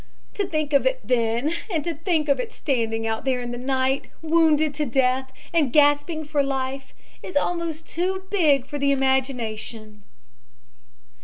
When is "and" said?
1.71-1.83, 5.53-5.71